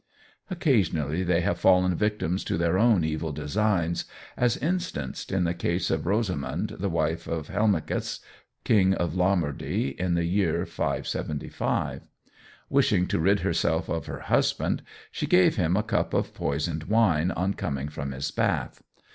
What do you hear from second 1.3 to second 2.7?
have fallen victims to